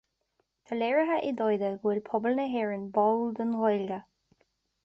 [0.69, 4.05] Tá léirithe i dtaighde go bhfuil pobal na hÉireann báúil don Ghaeilge